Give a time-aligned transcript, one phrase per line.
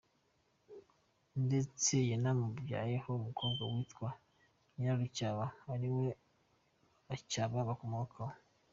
[1.45, 4.09] Ndetse yanamubyayeho umukobwa witwa
[4.73, 6.07] Nyirarucyaba, ariwe
[7.03, 8.35] Abacyaba bakomokaho.